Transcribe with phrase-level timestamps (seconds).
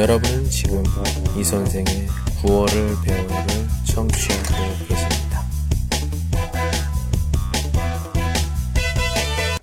[0.00, 0.82] 여러분은 지금
[1.36, 2.06] 이 선생의
[2.40, 3.36] 구월을 배우를
[3.84, 5.44] 청취하고 계십니다.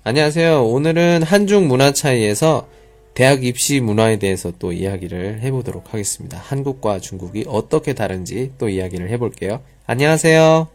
[0.04, 0.64] 안녕하세요.
[0.64, 2.68] 오늘은 한중 문화 차이에서
[3.14, 6.38] 대학 입시 문화에 대해서 또 이야기를 해보도록 하겠습니다.
[6.38, 9.60] 한국과 중국이 어떻게 다른지 또 이야기를 해볼게요.
[9.86, 10.68] 안녕하세요.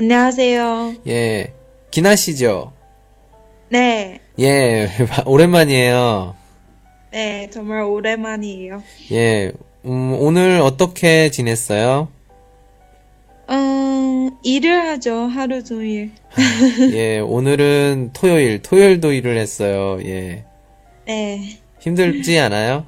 [0.00, 0.94] 안녕하세요.
[1.06, 1.54] 예,
[1.92, 2.72] 기나 씨죠?
[3.68, 4.90] 네, 예,
[5.26, 6.34] 오랜만이에요.
[7.14, 8.82] 네, 정말 오랜만이에요.
[9.12, 9.52] 예,
[9.84, 12.08] 음, 오늘 어떻게 지냈어요?
[13.50, 16.10] 음, 일을 하죠, 하루 종일.
[16.92, 20.00] 예, 오늘은 토요일, 토요일도 일을 했어요.
[20.04, 20.44] 예.
[21.06, 22.84] 네, 힘들지 않아요?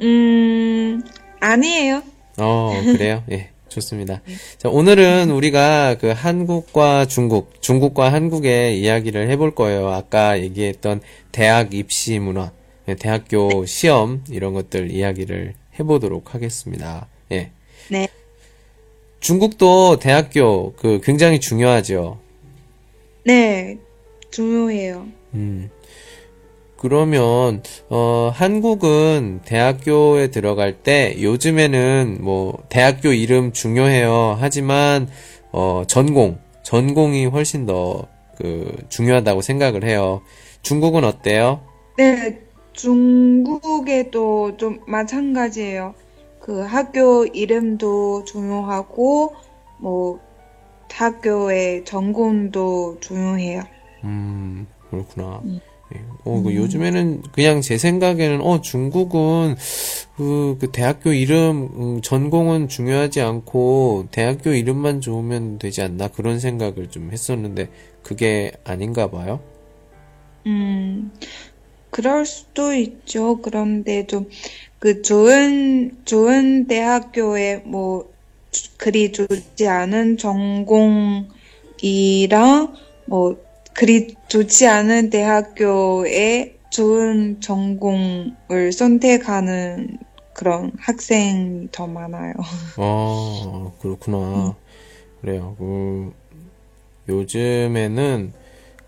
[0.00, 1.02] 음,
[1.40, 2.04] 아니에요.
[2.38, 3.24] 어, 그래요?
[3.32, 4.20] 예, 좋습니다.
[4.58, 9.88] 자, 오늘은 우리가 그 한국과 중국, 중국과 한국의 이야기를 해볼 거예요.
[9.88, 11.00] 아까 얘기했던
[11.32, 12.63] 대학 입시 문화, 예,
[12.98, 17.08] 대학교 시험, 이런 것들 이야기를 해보도록 하겠습니다.
[17.32, 17.50] 예.
[17.90, 18.08] 네,
[19.20, 22.18] 중국도 대학교, 그, 굉장히 중요하죠.
[23.24, 23.78] 네,
[24.30, 25.06] 중요해요.
[25.34, 25.70] 음.
[26.76, 34.36] 그러면 어 한국은 대학교에 들어갈 때 요즘에는 뭐 대학교 이름 중요해요.
[34.38, 35.08] 하지만
[35.50, 40.22] 어 전공 전공이 훨씬 더 그 중요하다고 생각을 해요.
[40.62, 41.60] 중국은 어때요?
[41.96, 42.40] 네,
[42.74, 45.94] 중국에도 좀 마찬가지예요.
[46.40, 49.34] 그 학교 이름도 중요하고,
[49.78, 50.20] 뭐,
[50.90, 53.62] 학교의 전공도 중요해요.
[54.04, 55.40] 음, 그렇구나.
[55.94, 56.02] 예.
[56.24, 59.56] 어, 그 요즘에는 그냥 제 생각에는 어 중국은
[60.16, 66.88] 그, 그 대학교 이름 음, 전공은 중요하지 않고 대학교 이름만 좋으면 되지 않나 그런 생각을
[66.90, 67.68] 좀 했었는데
[68.02, 69.40] 그게 아닌가 봐요.
[70.46, 71.12] 음,
[71.94, 73.40] 그럴 수도 있죠.
[73.40, 74.28] 그런데 좀,
[74.80, 78.12] 그 좋은, 좋은 대학교에 뭐,
[78.50, 81.28] 주- 그리 좋지 않은 전공이랑,
[83.06, 83.40] 뭐,
[83.74, 89.98] 그리 좋지 않은 대학교에 좋은 전공을 선택하는
[90.32, 92.32] 그런 학생이 더 많아요.
[92.76, 94.56] 아, 그렇구나.
[95.20, 95.54] 그래요.
[95.60, 96.12] 그,
[97.08, 98.32] 요즘에는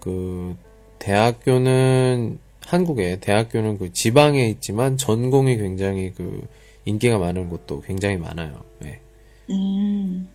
[0.01, 0.57] 그
[0.99, 6.47] 대학교는 한국에 대학교는 그 지방에 있지만 전공이 굉장히 그
[6.85, 8.65] 인기가 많은 곳도 굉장히 많아요.
[8.81, 8.99] 네.
[9.51, 10.29] 음,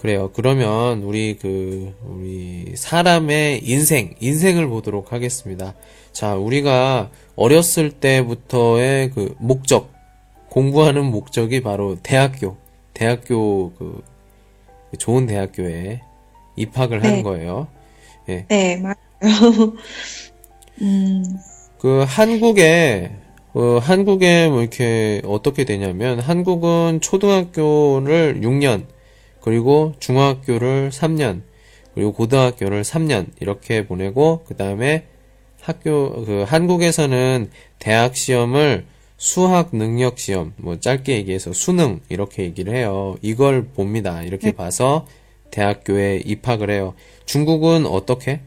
[0.00, 0.32] 그래요.
[0.34, 5.74] 그러면 우리 그 우리 사람의 인생, 인생을 보도록 하겠습니다.
[6.12, 9.92] 자, 우리가 어렸을 때부터의 그 목적,
[10.50, 12.56] 공부하는 목적이 바로 대학교,
[12.92, 14.02] 대학교 그
[14.98, 16.00] 좋은 대학교에
[16.56, 17.22] 입학을 하는 네.
[17.22, 17.68] 거예요.
[18.28, 18.46] 예.
[18.48, 18.96] 네, 맞아요.
[20.82, 21.24] 음,
[21.78, 23.12] 그 한국에
[23.54, 28.86] 어, 한국에 뭐 이렇게 어떻게 되냐면 한국은 초등학교를 6년
[29.40, 31.42] 그리고 중학교를 3년
[31.94, 35.06] 그리고 고등학교를 3년 이렇게 보내고 그 다음에
[35.60, 38.86] 학교 그 한국에서는 대학 시험을
[39.16, 43.16] 수학 능력 시험 뭐 짧게 얘기해서 수능 이렇게 얘기를 해요.
[43.22, 44.22] 이걸 봅니다.
[44.22, 45.06] 이렇게 봐서
[45.50, 46.94] 대학교에 입학을 해요.
[47.24, 48.40] 중국은 어떻게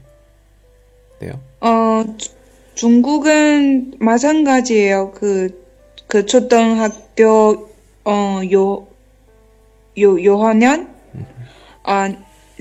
[1.18, 1.40] 돼요?
[1.60, 2.30] 어, 주-
[2.74, 5.12] 중국은 마찬가지예요.
[5.12, 5.64] 그,
[6.06, 7.68] 그 초등학교,
[8.04, 8.86] 어, 요,
[9.98, 10.88] 요, 요학년?
[11.82, 12.12] 아,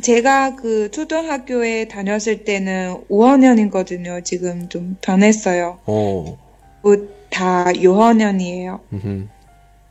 [0.02, 4.24] 제가 그 초등학교에 다녔을 때는 5학년이거든요.
[4.24, 5.80] 지금 좀 변했어요.
[5.86, 6.38] 어,
[6.84, 8.80] 그다 요학년이에요.
[8.94, 9.28] 음흠.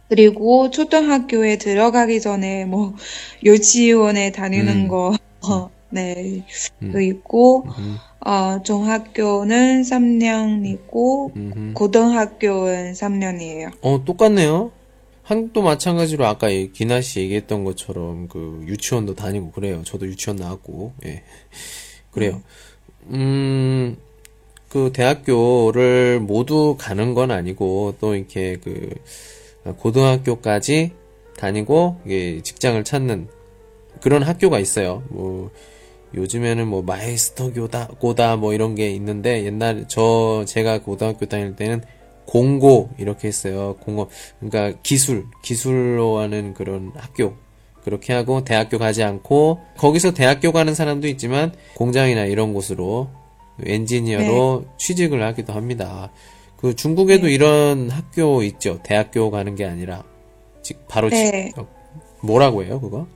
[0.08, 2.94] 그리고 초등학교에 들어가기 전에 뭐
[3.44, 4.88] 유치원에 다니는 음.
[4.88, 5.16] 거,
[5.48, 6.44] 어, 네,
[6.82, 6.92] 음.
[6.92, 7.96] 그 있고, 음흠.
[8.20, 11.72] 어, 중학교는 3년이고, 음흠.
[11.72, 13.72] 고등학교는 3년이에요.
[13.80, 14.72] 어, 똑같네요.
[15.22, 19.82] 한국도 마찬가지로 아까 이 기나 씨 얘기했던 것처럼 그 유치원도 다니고 그래요.
[19.84, 21.22] 저도 유치원 나왔고, 예.
[22.12, 22.42] 그래요.
[23.08, 23.96] 음,
[24.68, 28.90] 그 대학교를 모두 가는 건 아니고 또 이렇게 그
[29.78, 30.92] 고등학교까지
[31.36, 33.28] 다니고 이게 직장을 찾는
[34.00, 35.02] 그런 학교가 있어요.
[35.08, 35.50] 뭐
[36.16, 41.82] 요즘에는 뭐 마이스터 교다 고다 뭐 이런 게 있는데 옛날 저 제가 고등학교 다닐 때는
[42.24, 43.76] 공고 이렇게 했어요.
[43.80, 44.08] 공고
[44.40, 47.34] 그러니까 기술 기술로 하는 그런 학교
[47.84, 53.08] 그렇게 하고 대학교 가지 않고 거기서 대학교 가는 사람도 있지만 공장이나 이런 곳으로
[53.64, 56.10] 엔지니어로 취직을 하기도 합니다.
[56.56, 58.80] 그 중국에도 이런 학교 있죠.
[58.82, 60.02] 대학교 가는 게 아니라
[60.62, 61.52] 직 바로 직- 네.
[61.56, 61.66] 어,
[62.22, 63.06] 뭐라고 해요, 그거?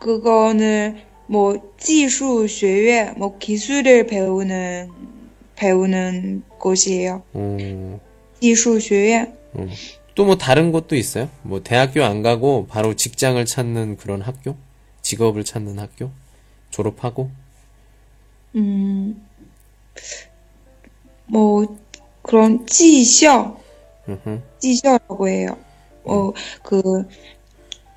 [0.00, 0.98] 그거는
[1.28, 4.90] 뭐 지수 쉐 뭐 기술을 배우는
[5.56, 7.22] 배우는 곳이에요.
[8.40, 9.68] 기술 쉐 음.
[10.14, 11.28] 또뭐 다른 곳도 있어요?
[11.42, 14.56] 뭐 대학교 안 가고 바로 직장을 찾는 그런 학교?
[15.02, 16.10] 직업을 찾는 학교?
[16.70, 17.30] 졸업하고?
[18.56, 19.24] 음.
[21.26, 21.78] 뭐
[22.22, 23.60] 그런 지셔.
[24.58, 25.56] 지셔라고 해요.
[26.04, 27.06] 어그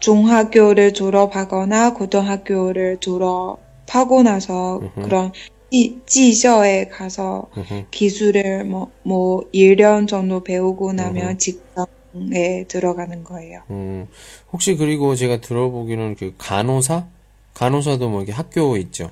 [0.02, 5.32] 중학교를 졸업하거나 고등학교를 졸업하고 나서 그런
[5.72, 7.48] 지, 지校에 가서.
[7.92, 13.62] 기술을 뭐, 뭐 1년 정도 배우고 나면 직장에 들어가는 거예요.
[13.70, 14.08] 음,
[14.52, 17.08] 혹시 그리고 제가 들어보기로는 그 간호사?
[17.54, 19.12] 간호사도 뭐 이렇게 학교 있죠?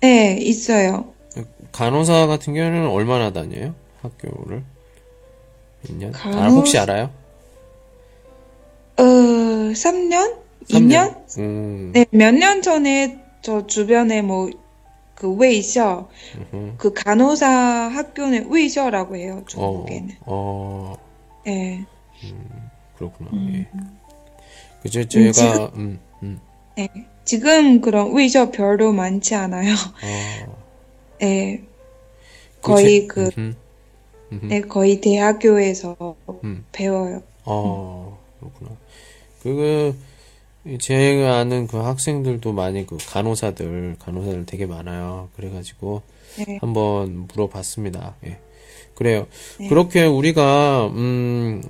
[0.00, 1.12] 네, 있어요.
[1.72, 3.74] 간호사 같은 경우에는 얼마나 다녀요?
[4.02, 4.62] 학교를?
[5.82, 6.14] 몇 년?
[6.14, 7.10] 아, 간호사- 혹시 알아요?
[8.98, 9.02] 어,
[9.74, 10.36] 3년?
[10.68, 11.24] 삼 2년?
[11.38, 14.50] 음, 네, 몇 년 전에 저 주변에 뭐,
[15.14, 16.08] 그 卫校,
[16.78, 20.16] 그 간호사 학교는 卫校라고 해요, 어, 중국에는.
[20.26, 20.94] 어,
[21.44, 21.84] 네,
[22.96, 23.30] 그렇구나.
[23.52, 23.66] 예.
[24.82, 26.40] 그죠, 제가, 음, 음,
[26.76, 26.88] 네.
[27.24, 29.74] 지금 그런 卫校 별로 많지 않아요.
[30.04, 30.56] 어,
[31.20, 31.62] 네,
[32.60, 33.30] 그 거의 제- 그,
[34.32, 35.96] 음흠, 네, 거의 대학교에서
[36.44, 36.64] 음.
[36.72, 37.22] 배워요.
[37.44, 38.70] 어, 그렇구나.
[39.42, 39.96] 그,
[40.80, 45.28] 제가 아는 그 학생들도 많이 그 간호사들, 간호사들 되게 많아요.
[45.36, 46.02] 그래가지고
[46.36, 48.16] 네, 한번 물어봤습니다.
[48.26, 48.38] 예.
[48.94, 49.26] 그래요.
[49.68, 51.62] 그렇게 우리가, 음,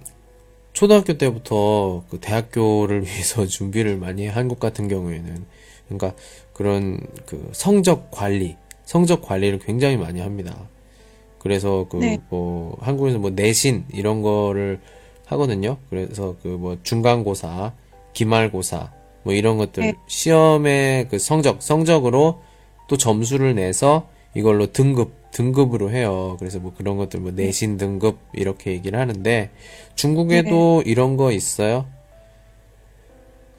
[0.72, 5.44] 초등학교 때부터 그 대학교를 위해서 준비를 많이 한것 같은 경우에는,
[5.88, 6.14] 그러니까
[6.52, 10.68] 그런 그 성적 관리, 성적 관리를 굉장히 많이 합니다.
[11.38, 12.18] 그래서 그 네.
[12.30, 14.80] 뭐 한국에서 뭐 내신 이런 거를
[15.28, 15.78] 하거든요.
[15.90, 17.72] 그래서 그 뭐 중간고사,
[18.12, 18.92] 기말고사
[19.22, 19.94] 뭐 이런 것들 네.
[20.06, 22.42] 시험의 그 성적 성적으로
[22.88, 26.36] 또 점수를 내서 이걸로 등급 등급으로 해요.
[26.38, 29.50] 그래서 뭐 그런 것들 뭐 내신 등급 이렇게 얘기를 하는데
[29.94, 31.86] 중국에도 이런 거 있어요?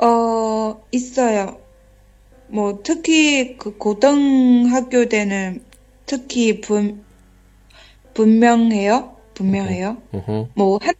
[0.01, 1.57] 어, 있어요.
[2.47, 5.63] 뭐, 특히 그 고등학교 때는
[6.05, 7.03] 특히 분,
[8.13, 9.15] 분명해요?
[9.35, 9.97] 분명해요?
[10.13, 10.49] 어허.
[10.55, 10.93] 뭐, 한,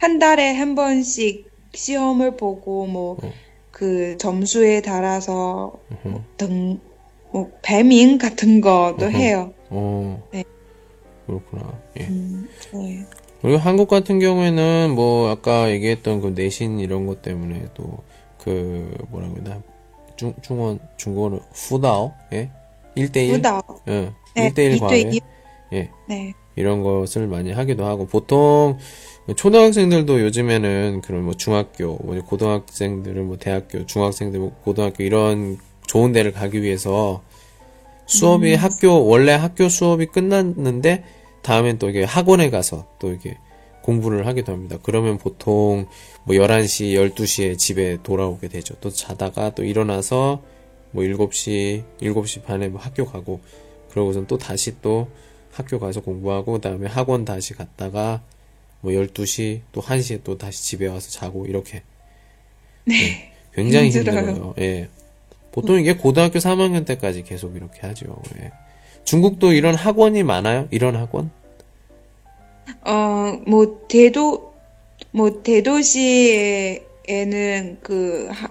[0.00, 3.16] 한 달에 한 번씩 시험을 보고, 뭐,
[3.70, 6.80] 그 점수에 따라서 뭐 등,
[7.32, 9.52] 뭐, 배민 같은 것도 해요.
[9.68, 10.22] 어.
[10.32, 10.42] 네.
[11.26, 11.72] 그렇구나.
[12.00, 12.04] 예.
[12.06, 13.04] 음, 네.
[13.40, 18.02] 그리고 한국 같은 경우에는 뭐 아까 얘기했던 그 내신 이런 것 때문에 또
[18.42, 19.62] 그 뭐라고 해야 되나
[20.16, 22.48] 중 중원 중국어로 후다오 예
[22.96, 23.60] 1대1 후다오.
[23.88, 25.20] 예 네, 1대1 이대 과외 이-
[25.74, 26.32] 예 네.
[26.56, 28.78] 이런 것을 많이 하기도 하고 보통
[29.34, 36.32] 초등학생들도 요즘에는 그런 뭐 중학교 뭐 고등학생들은 뭐 대학교 중학생들 뭐 고등학교 이런 좋은 데를
[36.32, 37.22] 가기 위해서
[38.06, 41.04] 수업이 학교 원래 학교 수업이 끝났는데
[41.42, 43.36] 다음엔 또 이게 학원에 가서 또 이게
[43.82, 44.78] 공부를 하기도 합니다.
[44.82, 45.86] 그러면 보통
[46.24, 48.74] 뭐 11시, 12시에 집에 돌아오게 되죠.
[48.80, 50.42] 또 자다가 또 일어나서
[50.92, 53.40] 뭐 7시, 7시 반에 뭐 학교 가고
[53.90, 55.08] 그러고선 또 다시 또
[55.52, 58.22] 학교 가서 공부하고 그다음에 학원 다시 갔다가
[58.80, 61.82] 뭐 12시 또 1시에 또 다시 집에 와서 자고 이렇게
[62.84, 63.32] 네.
[63.52, 64.18] 굉장히 힘들어요.
[64.28, 64.54] 힘들어요.
[64.58, 64.88] 예.
[65.52, 68.22] 보통 이게 고등학교 3학년 때까지 계속 이렇게 하죠.
[68.40, 68.52] 예.
[69.04, 70.68] 중국도 이런 학원이 많아요?
[70.70, 71.30] 이런 학원?
[72.82, 74.54] 어, 뭐, 대도,
[75.10, 76.78] 뭐, 대도시에는
[77.82, 78.48] 그, 하,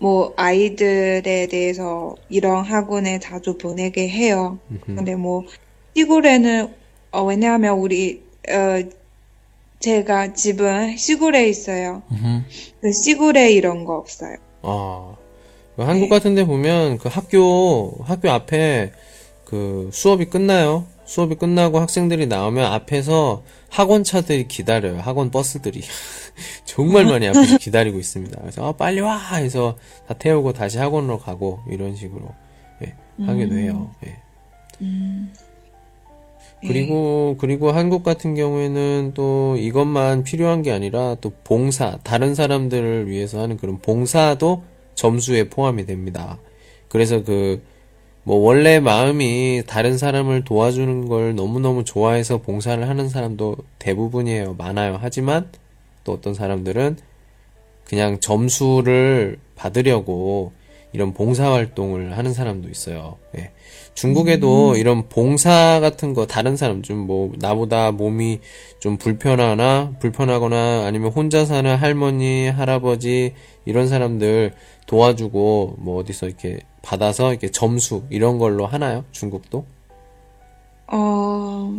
[0.00, 4.58] 뭐, 아이들에 대해서 이런 학원에 자주 보내게 해요.
[4.86, 5.44] 근데 뭐,
[5.94, 6.72] 시골에는,
[7.10, 8.88] 어, 왜냐하면 우리, 어,
[9.80, 12.02] 제가 집은 시골에 있어요.
[12.80, 14.36] 그 시골에 이런 거 없어요.
[14.62, 15.14] 아,
[15.76, 18.92] 그 한국 같은 데 보면 그 학교, 학교 앞에
[19.44, 20.86] 그 수업이 끝나요.
[21.04, 24.98] 수업이 끝나고 학생들이 나오면 앞에서 학원 차들이 기다려요.
[25.00, 25.82] 학원 버스들이.
[26.66, 28.38] 정말 많이 앞에서 기다리고 있습니다.
[28.40, 29.16] 그래서 아, 빨리 와!
[29.36, 32.34] 해서 다 태우고 다시 학원으로 가고 이런 식으로
[32.84, 32.94] 예,
[33.24, 33.90] 하기도 해요.
[34.06, 34.16] 예.
[36.60, 43.40] 그리고, 그리고 한국 같은 경우에는 또 이것만 필요한 게 아니라 또 봉사, 다른 사람들을 위해서
[43.40, 44.62] 하는 그런 봉사도
[44.94, 46.38] 점수에 포함이 됩니다.
[46.88, 47.62] 그래서 그,
[48.24, 54.54] 뭐 원래 마음이 다른 사람을 도와주는 걸 너무너무 좋아해서 봉사를 하는 사람도 대부분이에요.
[54.58, 54.98] 많아요.
[55.00, 55.50] 하지만
[56.04, 56.98] 또 어떤 사람들은
[57.84, 60.52] 그냥 점수를 받으려고
[60.92, 63.18] 이런 봉사 활동을 하는 사람도 있어요.
[63.36, 63.50] 예.
[63.94, 68.40] 중국에도 이런 봉사 같은 거 다른 사람 좀 뭐 나보다 몸이
[68.80, 74.52] 좀 불편하나 불편하거나 아니면 혼자 사는 할머니, 할아버지 이런 사람들
[74.86, 79.04] 도와주고 뭐 어디서 이렇게 받아서 이렇게 점수 이런 걸로 하나요?
[79.12, 79.66] 중국도?
[80.86, 81.72] 어,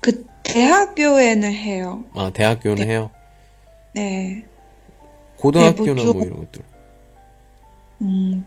[0.00, 2.04] 그 대학교에는 해요.
[2.14, 3.10] 아, 대학교는 해요?
[3.94, 4.44] 네.
[5.38, 6.62] 고등학교는 네, 뭐뭐 이런 것들.
[8.04, 8.46] 음,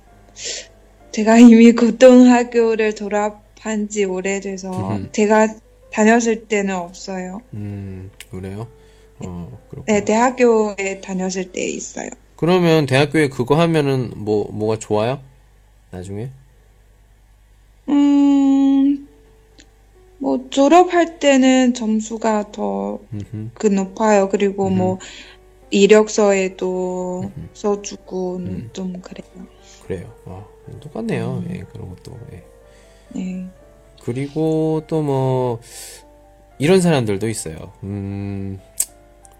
[1.11, 5.11] 제가 이미 고등학교를 졸업한 지 오래돼서 음흠.
[5.11, 5.55] 제가
[5.91, 7.41] 다녔을 때는 없어요.
[7.53, 8.67] 음, 그래요?
[9.19, 9.97] 어, 그렇구나.
[9.99, 12.09] 네, 대학교에 다녔을 때 있어요.
[12.35, 15.19] 그러면 대학교에 그거 하면은 뭐, 뭐가 좋아요?
[15.89, 16.29] 나중에?
[17.89, 19.07] 음,
[20.19, 23.49] 뭐 졸업할 때는 점수가 더 음흠.
[23.55, 24.29] 그 높아요.
[24.29, 24.99] 그리고 뭐
[25.69, 28.41] 이력서에도 써주고
[28.73, 29.47] 좀 그래요.
[29.85, 30.13] 그래요.
[30.25, 30.45] 아,
[30.79, 31.43] 똑같네요.
[31.45, 31.47] 음.
[31.51, 32.17] 예, 그런 것도.
[32.33, 32.43] 예.
[33.09, 33.47] 네.
[34.03, 35.59] 그리고 또 뭐,
[36.59, 37.73] 이런 사람들도 있어요.
[37.83, 38.59] 음,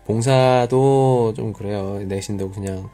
[0.06, 2.00] 봉사도 좀 그래요.
[2.00, 2.90] 내신도 그냥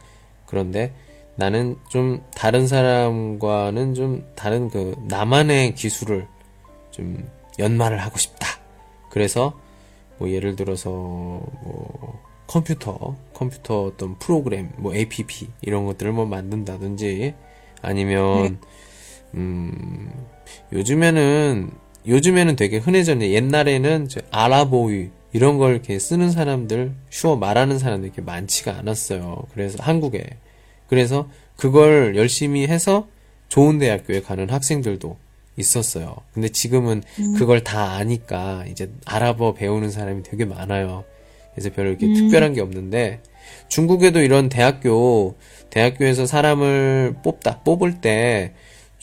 [0.45, 0.93] 그런데
[1.35, 6.27] 나는 좀 다른 사람과는 좀 다른 그 나만의 기술을
[6.91, 7.27] 좀
[7.59, 8.47] 연마를 하고 싶다.
[9.09, 9.59] 그래서
[10.17, 17.33] 뭐 예를 들어서 뭐 컴퓨터, 컴퓨터 어떤 프로그램, 뭐 APP 이런 것들을 뭐 만든다든지
[17.81, 18.59] 아니면
[19.33, 20.11] 음
[20.71, 21.71] 요즘에는
[22.07, 23.31] 요즘에는 되게 흔해졌네.
[23.31, 29.43] 옛날에는 저 아라보이 이런 걸 이렇게 쓰는 사람들, 슈어 말하는 사람들 이렇게 많지가 않았어요.
[29.53, 30.23] 그래서 한국에.
[30.87, 33.07] 그래서 그걸 열심히 해서
[33.47, 35.17] 좋은 대학교에 가는 학생들도
[35.57, 36.15] 있었어요.
[36.33, 37.03] 근데 지금은
[37.37, 41.03] 그걸 다 아니까 이제 아랍어 배우는 사람이 되게 많아요.
[41.53, 43.21] 그래서 별로 이렇게 특별한 게 없는데
[43.67, 45.35] 중국에도 이런 대학교
[45.69, 48.53] 대학교에서 사람을 뽑다 뽑을 때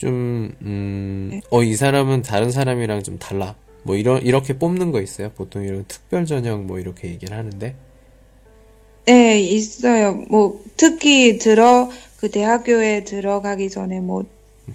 [0.01, 3.55] 좀, 음, 어, 이 사람은 다른 사람이랑 좀 달라.
[3.83, 5.29] 뭐, 이런, 이렇게 뽑는 거 있어요?
[5.35, 7.75] 보통 이런 특별 전형 뭐, 이렇게 얘기를 하는데.
[9.05, 10.23] 네, 있어요.
[10.29, 14.25] 뭐 특히 들어 그 대학교에 들어가기 전에 뭐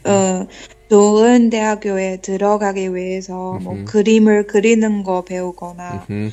[0.05, 0.47] 어,
[0.91, 3.85] 좋은 대학교에 들어가기 위해서 뭐.
[3.85, 6.33] 그림을 그리는 거 배우거나 음,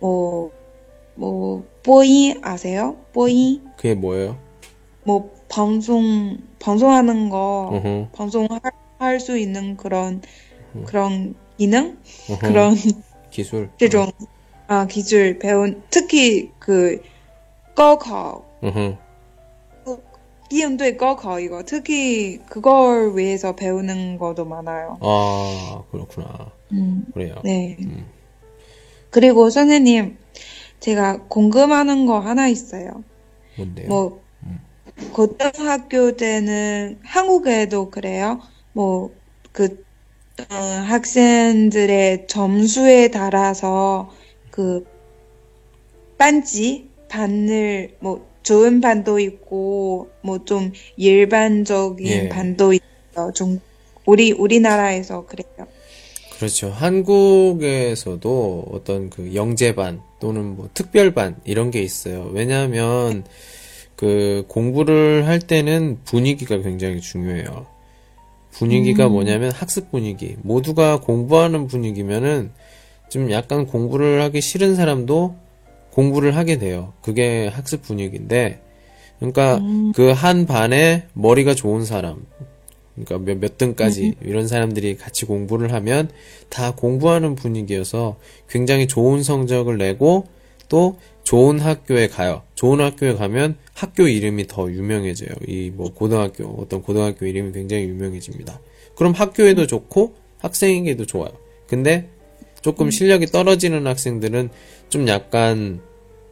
[0.00, 0.50] 뭐,
[1.17, 2.97] 뭐, 뽀이 아세요?
[3.13, 3.61] 뽀이?
[3.77, 4.37] 그게 뭐예요?
[5.03, 8.59] 뭐, 방송, 방송하는 거, 어허, 방송할,
[8.99, 10.21] 할 수 있는 그런,
[10.85, 11.97] 그런 기능?
[12.29, 12.39] 어허.
[12.39, 12.75] 그런,
[13.29, 13.69] 기술.
[13.77, 14.11] 这种,
[14.67, 17.01] 아, 기술 배운, 특히 그,
[17.75, 18.97] 高考, 어허.
[20.51, 24.97] 이응对 高考 이거, 특히 그걸 위해서 배우는 것도 많아요.
[25.01, 26.51] 아, 그렇구나.
[26.71, 27.35] 음, 그래요.
[27.43, 27.75] 네.
[29.09, 30.15] 그리고 선생님,
[30.80, 33.02] 제가 궁금하는 거 하나 있어요.
[33.56, 33.88] 뭔데요?
[33.88, 34.22] 뭐,
[35.12, 38.40] 고등학교 때는 한국에도 그래요.
[38.72, 39.12] 뭐,
[39.52, 39.84] 그,
[40.50, 44.12] 어, 학생들의 점수에 따라서
[44.50, 44.86] 그,
[46.16, 52.28] 반지, 반을, 뭐, 좋은 반도 있고, 뭐, 좀 일반적인 예.
[52.28, 53.32] 반도 있어요.
[53.34, 53.60] 좀,
[54.06, 55.66] 우리, 우리나라에서 그래요.
[56.36, 56.70] 그렇죠.
[56.70, 62.30] 한국에서도 어떤 그 영재반 또는 뭐 특별반 이런 게 있어요.
[62.32, 63.24] 왜냐하면
[63.96, 67.66] 그 공부를 할 때는 분위기가 굉장히 중요해요.
[68.50, 70.36] 분위기가 뭐냐면 학습 분위기.
[70.42, 72.50] 모두가 공부하는 분위기면은
[73.08, 75.36] 좀 약간 공부를 하기 싫은 사람도
[75.90, 76.92] 공부를 하게 돼요.
[77.02, 78.60] 그게 학습 분위기인데,
[79.18, 79.60] 그러니까
[79.94, 82.24] 그한 반에 머리가 좋은 사람,
[83.04, 86.10] 그러니까 몇, 몇 등까지 이런 사람들이 같이 공부를 하면
[86.48, 88.16] 다 공부하는 분위기여서
[88.48, 90.26] 굉장히 좋은 성적을 내고
[90.68, 92.42] 또 좋은 학교에 가요.
[92.54, 95.30] 좋은 학교에 가면 학교 이름이 더 유명해져요.
[95.46, 98.60] 이 뭐 고등학교, 어떤 고등학교 이름이 굉장히 유명해집니다.
[98.96, 101.30] 그럼 학교에도 좋고 학생에게도 좋아요.
[101.66, 102.08] 근데
[102.62, 104.50] 조금 실력이 떨어지는 학생들은
[104.88, 105.80] 좀 약간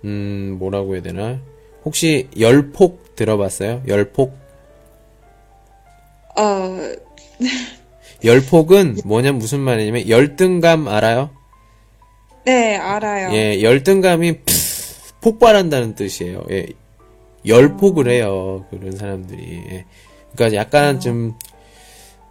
[0.05, 1.41] 음 뭐라고 해야 되나?
[1.85, 3.83] 혹시 열폭 들어봤어요?
[3.87, 4.46] 열폭?
[6.39, 6.79] 어,
[8.25, 11.31] 열폭은 뭐냐 무슨 말이냐면 열등감 알아요?
[12.45, 13.33] 네, 알아요.
[13.35, 14.55] 예, 열등감이 푸-
[15.21, 16.45] 폭발한다는 뜻이에요.
[16.51, 16.67] 예,
[17.47, 18.65] 열폭을 해요.
[18.71, 19.63] 그런 사람들이.
[19.71, 19.85] 예.
[20.35, 21.35] 그러니까 약간 좀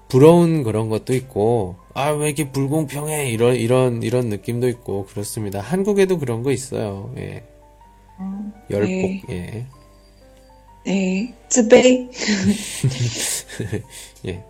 [0.08, 3.30] 부러운 그런 것도 있고, 아, 왜 이렇게 불공평해?
[3.32, 5.60] 이런, 이런, 이런 느낌도 있고, 그렇습니다.
[5.60, 7.12] 한국에도 그런 거 있어요.
[7.18, 7.44] 예.
[8.70, 9.22] 열폭, 네.
[9.30, 9.66] 예.
[10.85, 12.09] 네, 自卑,
[14.27, 14.43] 예.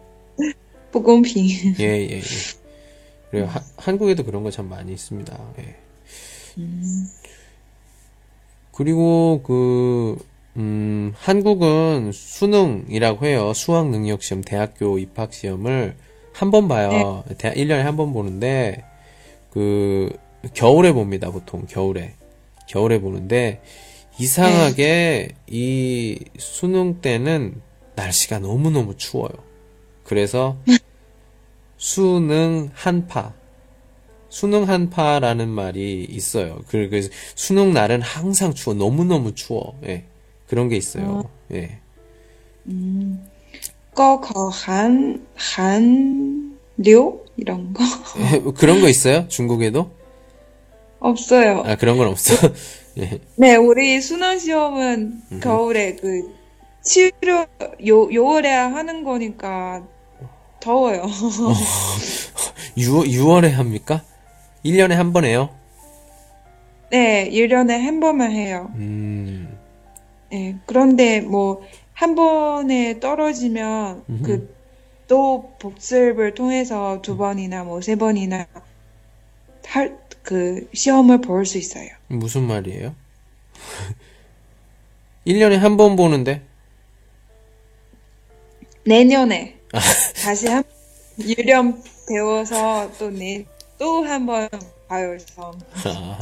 [0.93, 1.75] 不公平.
[1.81, 2.23] 예, 예, 예.
[3.31, 3.47] 그래요.
[3.47, 5.39] 하- 한국에도 그런 거 참 많이 있습니다.
[5.59, 5.77] 예.
[8.73, 10.17] 그리고 그,
[10.57, 13.53] 음, 한국은 수능이라고 해요.
[13.55, 15.95] 수학 능력 시험, 대학교 입학 시험을
[16.33, 17.25] 한 번 봐요.
[17.39, 18.85] 대 1년에 한 번 보는데,
[19.51, 20.11] 그,
[20.55, 21.67] 겨울에 봅니다, 보통.
[21.69, 22.15] 겨울에.
[22.67, 23.61] 겨울에 보는데,
[24.20, 27.62] 이상하게 이 수능 때는
[27.96, 29.32] 날씨가 너무너무 추워요.
[30.04, 30.58] 그래서
[31.78, 33.34] 수능 한파,
[34.30, 36.60] 수능 한파라는 말이 있어요.
[36.68, 38.76] 그, 그 수능 날은 항상 추워.
[38.76, 39.80] 너무너무 추워.
[39.86, 40.06] 예.
[40.48, 41.30] 그런 게 있어요.
[41.52, 41.80] 예.
[43.94, 47.26] 거, 거, 한, 한, 료?
[47.38, 47.84] 이런 거?
[48.56, 49.28] 그런 거 있어요?
[49.28, 49.92] 중국에도?
[51.00, 51.64] 없어요.
[51.66, 52.36] 아, 그런 건 없어.
[52.98, 53.20] 예.
[53.36, 56.34] 네, 우리 수능 시험은 겨울에 그,
[56.84, 57.48] 7월,
[57.88, 59.84] 요, 6월에 하는 거니까
[60.60, 61.04] 더워요.
[62.78, 64.04] 6, 6월에 합니까?
[64.64, 65.50] 1년에 한 번 해요?
[66.92, 68.72] 네, 1년에 한 번만 해요.
[68.76, 69.58] 음,
[70.32, 71.62] 네, 그런데 뭐,
[71.94, 74.56] 한 번에 떨어지면 그,
[75.08, 78.48] 또 복습을 통해서 두 번이나 뭐 세 번이나
[79.68, 81.88] 할, 그, 시험을 볼 수 있어요.
[82.08, 82.96] 무슨 말이에요?
[85.28, 86.42] 1년에 한 번 보는데?
[88.86, 89.56] 내년에
[90.24, 90.64] 다시 한,
[91.20, 93.46] 유령 배워서 또 내,
[93.80, 94.48] 또한번
[94.88, 95.60] 봐요, 시험.
[95.86, 96.20] 아,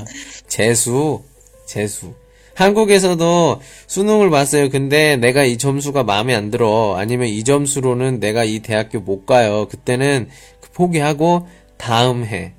[0.47, 1.23] 재수,
[1.65, 2.13] 재수.
[2.55, 4.69] 한국에서도 수능을 봤어요.
[4.69, 6.95] 근데 내가 이 점수가 마음에 안 들어.
[6.97, 9.67] 아니면 이 점수로는 내가 이 대학교 못 가요.
[9.69, 10.29] 그때는
[10.61, 12.53] 그 포기하고 다음 해,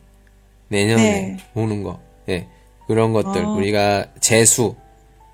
[0.75, 1.37] 내년에 네.
[1.55, 2.01] 보는 거.
[2.29, 2.47] 예.
[2.87, 3.45] 그런 것들.
[3.45, 3.53] 어.
[3.53, 4.75] 우리가 재수,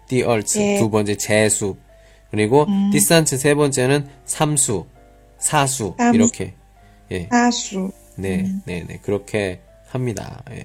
[0.09, 0.79] 띠얼츠, 예.
[0.79, 1.77] 두 번째 재수.
[2.31, 4.87] 그리고 디스탄츠 세 번째는 삼수,
[5.39, 5.95] 사수.
[5.99, 6.15] 삼수.
[6.15, 6.55] 이렇게.
[7.11, 7.27] 예.
[7.31, 7.91] 하수.
[8.17, 8.99] 네, 네, 네.
[9.03, 10.45] 그렇게 합니다.
[10.53, 10.63] 예.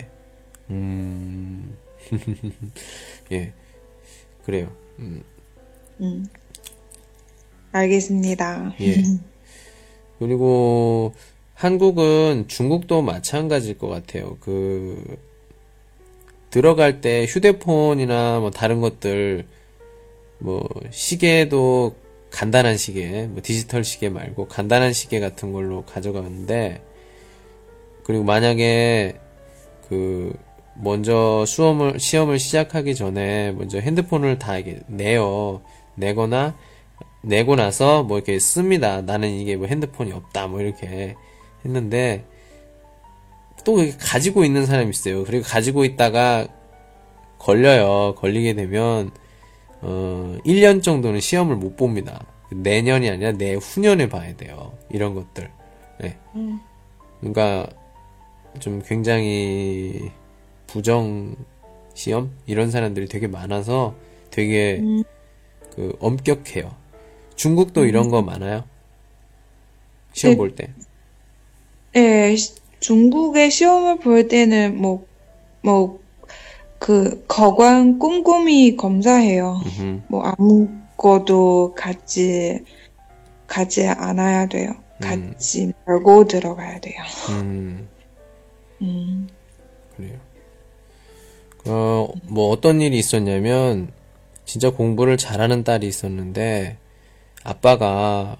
[0.69, 1.75] 음,
[3.31, 3.53] 예.
[4.45, 4.71] 그래요.
[4.99, 5.23] 음,
[6.01, 6.27] 음.
[7.71, 8.75] 알겠습니다.
[8.81, 9.03] 예.
[10.19, 11.13] 그리고
[11.55, 14.37] 한국은 중국도 마찬가지일 것 같아요.
[14.41, 15.17] 그,
[16.49, 19.45] 들어갈 때 휴대폰이나 뭐 다른 것들,
[20.39, 21.95] 뭐, 시계도
[22.29, 26.83] 간단한 시계, 뭐 디지털 시계 말고 간단한 시계 같은 걸로 가져가는데,
[28.03, 29.17] 그리고 만약에
[29.87, 30.33] 그
[30.75, 34.53] 먼저 수험을 시험을 시작하기 전에 먼저 핸드폰을 다
[34.87, 35.61] 내요.
[35.95, 36.57] 내거나
[37.21, 39.01] 내고 나서 뭐 이렇게 씁니다.
[39.01, 41.15] 나는 이게 뭐 핸드폰이 없다 뭐 이렇게
[41.65, 42.25] 했는데
[43.65, 45.23] 또 가지고 있는 사람이 있어요.
[45.23, 46.47] 그리고 가지고 있다가
[47.39, 48.15] 걸려요.
[48.15, 49.11] 걸리게 되면
[49.81, 52.25] 어 1년 정도는 시험을 못 봅니다.
[52.51, 54.77] 내년이 아니라 내후년에 봐야 돼요.
[54.89, 55.49] 이런 것들.
[55.99, 56.17] 네.
[56.35, 56.59] 음.
[57.19, 57.67] 그러니까
[58.59, 60.11] 좀 굉장히
[60.67, 61.35] 부정
[61.93, 63.95] 시험 이런 사람들이 되게 많아서
[64.29, 65.03] 되게 음.
[65.75, 66.73] 그 엄격해요.
[67.35, 68.63] 중국도 이런 거 많아요?
[70.13, 70.37] 시험 네.
[70.37, 70.71] 볼 때.
[71.95, 75.05] 네, 시- 중국의 시험을 볼 때는 뭐,
[75.63, 75.99] 뭐,
[76.77, 79.61] 그, 거관 꼼꼼히 검사해요.
[79.65, 80.01] 음흠.
[80.09, 82.59] 뭐, 아무것도 같이,
[83.47, 84.73] 가지 않아야 돼요.
[84.99, 86.95] 같이 말고 들어가야 돼요.
[87.31, 87.87] 음,
[88.81, 89.27] 음,
[89.95, 90.17] 그래요.
[91.65, 93.91] 어, 뭐 어떤 일이 있었냐면
[94.45, 96.77] 진짜 공부를 잘하는 딸이 있었는데
[97.43, 98.37] 아빠가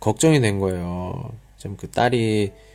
[0.00, 1.32] 걱정이 된 거예요.
[1.58, 2.69] 좀 그 딸이 음,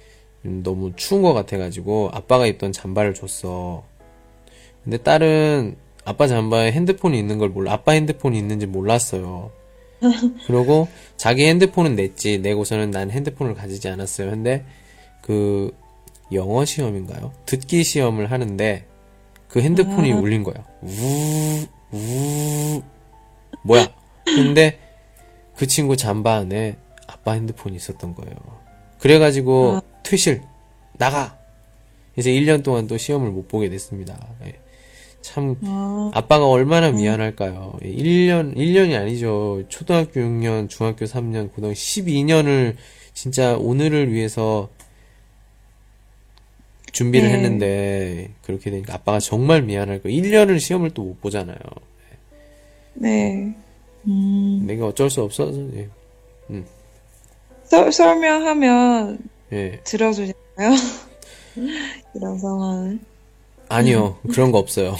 [0.45, 3.83] 너무 추운 것 같아가지고 아빠가 입던 잠바를 줬어.
[4.83, 7.73] 근데 딸은 아빠 잠바에 핸드폰이 있는 걸 몰라.
[7.73, 9.51] 아빠 핸드폰이 있는지 몰랐어요.
[10.45, 12.39] 그러고 자기 핸드폰은 냈지.
[12.39, 14.29] 내고서는 난 핸드폰을 가지지 않았어요.
[14.29, 14.63] 근데
[15.21, 15.75] 그
[16.31, 17.33] 영어 시험인가요?
[17.45, 18.85] 듣기 시험을 하는데
[19.47, 20.63] 그 핸드폰이 울린 거야.
[20.81, 22.81] 우, 우,
[23.63, 23.87] 뭐야?
[24.25, 24.79] 근데
[25.55, 26.77] 그 친구 잠바 안에
[27.07, 28.35] 아빠 핸드폰이 있었던 거예요.
[28.99, 30.41] 그래가지고 퇴실,
[30.93, 31.37] 나가!
[32.17, 34.17] 이제 1년 동안 또 시험을 못 보게 됐습니다.
[34.45, 34.55] 예.
[35.21, 37.79] 참, 아, 아빠가 얼마나 미안할까요?
[37.81, 39.63] 1년, 1년이 아니죠.
[39.69, 42.75] 초등학교 6년, 중학교 3년, 고등학교 12년을
[43.13, 44.69] 진짜 오늘을 위해서
[46.91, 47.33] 준비를 네.
[47.35, 50.21] 했는데, 그렇게 되니까 아빠가 정말 미안할 거예요.
[50.21, 51.57] 1년을 시험을 또 못 보잖아요.
[52.93, 53.53] 네.
[54.07, 55.89] 음, 내가 어쩔 수 없어서, 예.
[57.65, 59.19] 설, 설명하면
[59.51, 59.79] 예.
[59.83, 60.35] 들어주잖아요.
[62.15, 62.99] 이런 상황은.
[63.69, 64.17] 아니요.
[64.31, 64.95] 그런 거 없어요.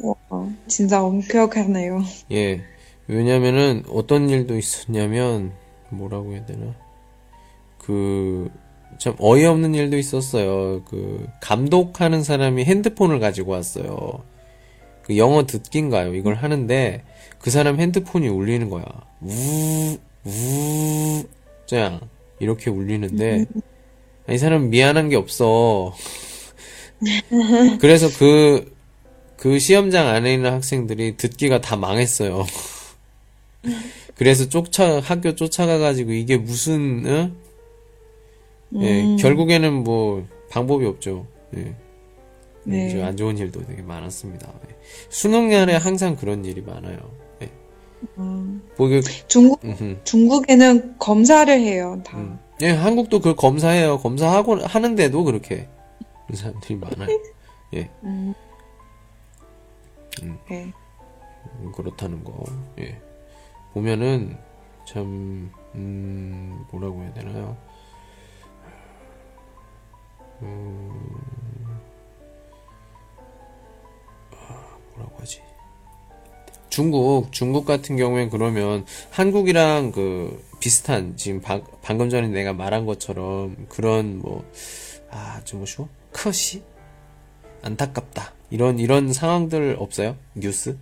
[0.00, 2.02] 와, 진짜 엄격하네요.
[2.32, 2.62] 예.
[3.06, 5.52] 왜냐면은 어떤 일도 있었냐면
[5.90, 6.74] 뭐라고 해야 되나?
[7.78, 8.50] 그
[8.98, 10.82] 참 어이없는 일도 있었어요.
[10.84, 14.22] 그 감독하는 사람이 핸드폰을 가지고 왔어요.
[15.02, 16.14] 그 영어 듣기인가요?
[16.14, 17.02] 이걸 하는데
[17.38, 18.84] 그 사람 핸드폰이 울리는 거야.
[19.20, 21.24] 우, 우,
[21.66, 22.00] 짱
[22.40, 23.46] 이렇게 울리는데
[24.30, 25.94] 이 사람 미안한 게 없어.
[27.80, 28.76] 그래서 그
[29.36, 32.46] 그 시험장 안에 있는 학생들이 듣기가 다 망했어요.
[34.16, 37.30] 그래서 쫓아, 학교 쫓아가가지고 이게 무슨, 어?
[38.80, 39.16] 예, 음.
[39.16, 41.26] 결국에는 뭐, 방법이 없죠.
[41.56, 41.74] 예.
[42.64, 42.94] 네.
[42.94, 43.02] 네.
[43.02, 44.52] 안 좋은 일도 되게 많았습니다.
[44.70, 44.74] 예.
[45.10, 46.98] 수능날에 항상 그런 일이 많아요.
[48.18, 48.22] 예.
[48.22, 48.62] 음.
[48.76, 50.00] 뭐, 이게, 중국, 음흠.
[50.04, 52.18] 중국에는 검사를 해요, 다.
[52.18, 52.38] 음.
[52.62, 53.98] 예, 한국도 그 검사해요.
[53.98, 55.68] 검사하고, 하는데도 그렇게.
[56.26, 57.08] 그런 사람들이 많아요.
[57.74, 57.90] 예.
[58.04, 58.34] 음.
[60.22, 60.38] 음.
[60.48, 60.72] 네.
[61.60, 62.44] 음, 그렇다는 거.
[62.78, 62.98] 예.
[63.72, 64.36] 보면은,
[64.86, 67.56] 참, 음, 뭐라고 해야 되나요?
[70.42, 71.15] 음,
[76.80, 83.56] 중국, 중국 같은 경우엔 그러면 한국이랑 그 비슷한, 지금 방, 방금 전에 내가 말한 것처럼
[83.70, 84.44] 그런 뭐,
[85.10, 85.88] 아, 좀 뭐쇼?
[86.12, 86.62] 컷이?
[87.62, 88.34] 안타깝다.
[88.50, 90.18] 이런, 이런 상황들 없어요?
[90.34, 90.76] 뉴스?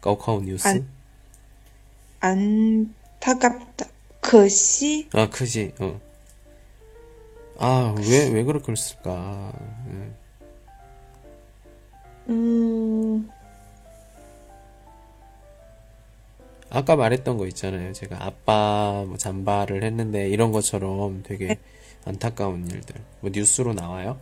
[0.00, 0.66] 까오카오 뉴스?
[2.20, 3.88] 안- 안타깝다.
[4.22, 6.00] 可惜, 아, 크지, 어.
[7.58, 9.52] 아, 왜, 왜 그렇게 했을까?
[9.86, 10.14] 음.
[12.30, 12.99] 음,
[16.69, 17.93] 아까 말했던 거 있잖아요.
[17.93, 21.57] 제가 아빠 뭐 잠바를 했는데 이런 것처럼 되게
[22.05, 22.95] 안타까운 일들.
[23.21, 24.17] 뭐 뉴스로 나와요?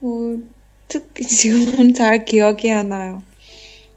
[0.00, 0.38] 뭐,
[0.86, 3.22] 특히 지금은 잘 기억이 안 나요.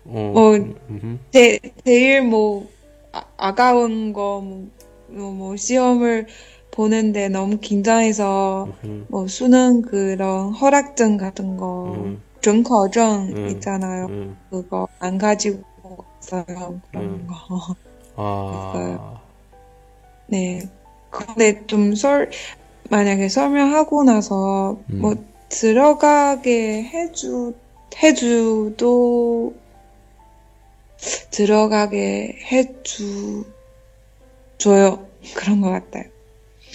[0.05, 1.17] 어, 뭐, 음, 음흠.
[1.31, 2.67] 제, 제일 뭐,
[3.11, 4.67] 아, 아까운 거, 뭐,
[5.07, 6.25] 뭐, 뭐 시험을
[6.71, 9.05] 보는데 너무 긴장해서, 음흠.
[9.09, 13.47] 뭐, 수능 그런 허락증 같은 거, 음.准考证음.
[13.49, 14.07] 있잖아요.
[14.07, 14.37] 음.
[14.49, 15.63] 그거 안 가지고
[16.26, 16.80] 갔어요.
[16.90, 17.26] 그런 음.
[17.26, 17.76] 거.
[18.16, 19.20] 아,
[20.26, 20.60] 네.
[21.10, 22.30] 근데 좀 설,
[22.90, 25.00] 만약에 설명하고 나서, 음.
[25.00, 25.14] 뭐,
[25.48, 27.54] 들어가게 해주,
[28.02, 29.54] 해주도,
[31.30, 33.44] 들어가게 해주,
[34.58, 35.06] 줘요.
[35.34, 36.04] 그런 것 같아요.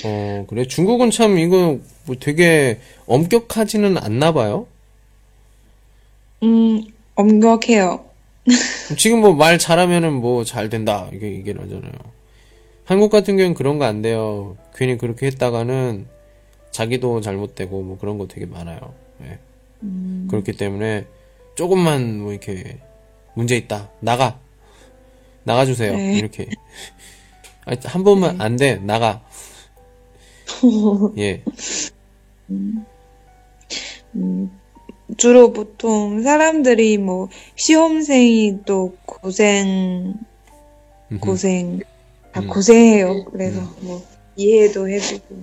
[0.06, 0.66] 어, 그래.
[0.66, 4.68] 중국은 참 이거 뭐 되게 엄격하지는 않나 봐요.
[6.44, 6.84] 음,
[7.16, 8.11] 엄격해요.
[8.98, 11.10] 지금 뭐 말 잘하면은 뭐 잘 된다.
[11.14, 11.92] 이게 얘기를 하잖아요.
[12.86, 14.58] 한국 같은 경우는 그런 거 안 돼요.
[14.76, 16.08] 괜히 그렇게 했다가는
[16.72, 18.80] 자기도 잘못되고 뭐 그런 거 되게 많아요.
[19.24, 19.38] 예.
[19.84, 21.06] 음, 그렇기 때문에
[21.56, 22.80] 조금만 뭐 이렇게
[23.36, 23.90] 문제 있다.
[24.00, 24.40] 나가.
[25.44, 25.96] 나가 주세요.
[25.96, 26.18] 네.
[26.18, 26.48] 이렇게.
[27.66, 28.76] 아니, 한 번만 안 돼.
[28.78, 29.24] 나가.
[31.18, 31.44] 예.
[34.16, 34.52] 음,
[35.18, 40.16] 주로 보통 사람들이 뭐, 시험생이 또 고생,
[41.20, 41.80] 고생,
[42.32, 42.48] 다 음.
[42.48, 43.26] 고생해요.
[43.26, 44.02] 그래서 뭐,
[44.36, 45.36] 이해도 해주고.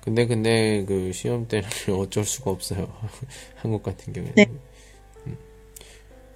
[0.00, 2.92] 근데 근데 그 시험 때는 어쩔 수가 없어요.
[3.56, 4.34] 한국 같은 경우에는.
[4.36, 4.46] 네.
[5.26, 5.36] 음.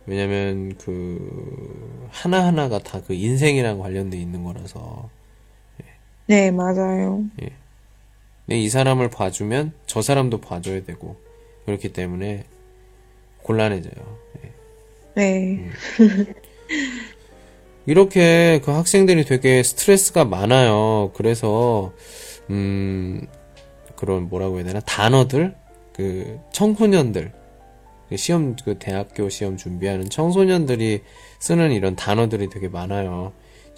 [0.07, 5.11] 왜냐면 그 하나하나가 다 그 인생이랑 관련돼 있는 거라서.
[6.27, 7.25] 네, 맞아요.
[8.47, 11.17] 근데 이 사람을 봐주면 저 사람도 봐줘야 되고
[11.67, 12.45] 그렇기 때문에
[13.43, 14.19] 곤란해져요.
[14.45, 14.53] 예.
[15.21, 15.71] 네.
[17.87, 21.13] 이렇게 그 학생들이 되게 스트레스가 많아요.
[21.15, 21.93] 그래서
[22.51, 23.27] 음
[23.97, 25.55] 그런 뭐라고 해야 되나 단어들
[25.93, 27.33] 그 청소년들
[28.09, 31.03] 그 시험 그 대학교 시험 준비하는 청소년들이
[31.39, 33.33] 쓰는 이런 단어들이 되게 많아요.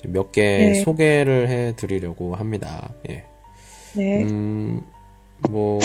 [0.05, 0.75] 몇개 네.
[0.83, 2.95] 소개를 해 드리려고 합니다.
[3.11, 3.25] 예.
[3.95, 4.23] 네.
[4.23, 4.83] 음,
[5.51, 5.81] 뭐,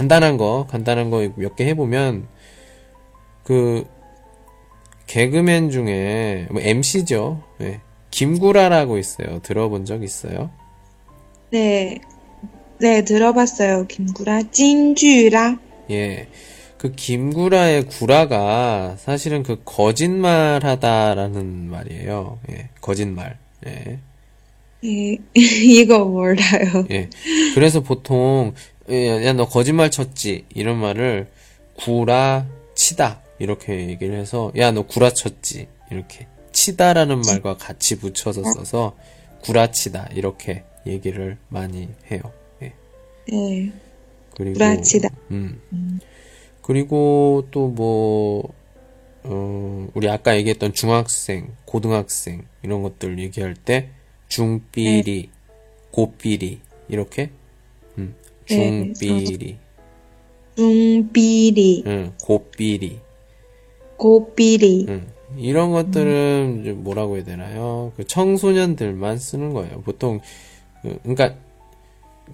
[0.00, 2.26] 간단한 거, 간단한 거 몇 개 해보면,
[3.44, 3.86] 그,
[5.06, 7.42] 개그맨 중에, 뭐, MC죠.
[7.62, 7.80] 예.
[8.10, 9.40] 김구라라고 있어요.
[9.42, 10.50] 들어본 적 있어요?
[11.50, 11.98] 네.
[12.78, 13.86] 네, 들어봤어요.
[13.86, 14.50] 김구라.
[14.50, 15.58] 찐주라.
[15.90, 16.28] 예.
[16.76, 22.38] 그 김구라의 구라가 사실은 그 거짓말 하다라는 말이에요.
[22.50, 22.68] 예.
[22.82, 23.38] 거짓말.
[23.66, 23.98] 예.
[24.84, 26.84] 예, 이거 몰라요.
[26.90, 27.08] 예.
[27.54, 30.44] 그래서 보통, 예, 야, 너 거짓말 쳤지.
[30.54, 31.28] 이런 말을
[31.74, 33.22] 구라 치다.
[33.38, 35.68] 이렇게 얘기를 해서, 야, 너 구라 쳤지.
[35.90, 36.26] 이렇게.
[36.52, 38.96] 치다라는 말과 같이 붙여서 써서,
[39.42, 40.10] 구라치다.
[40.14, 42.20] 이렇게 얘기를 많이 해요.
[42.62, 42.72] 예.
[43.28, 43.72] 네.
[44.34, 45.08] 그리고, 구라치다.
[45.30, 45.60] 음.
[46.62, 48.52] 그리고 또 뭐,
[49.24, 53.90] 어, 우리 아까 얘기했던 중학생, 고등학생, 이런 것들 얘기할 때,
[54.28, 55.30] 중삐리,
[55.90, 57.45] 고삐리, 이렇게, 음,
[58.48, 59.58] 네, 중삐리,
[60.56, 63.00] 중비리, 응, 고삐리,
[63.96, 64.86] 고비리.
[64.88, 65.06] 응.
[65.36, 67.92] 이런 것들은 좀 뭐라고 해야 되나요?
[67.96, 69.82] 그 청소년들만 쓰는 거예요.
[69.82, 70.20] 보통,
[70.82, 71.34] 그, 그러니까,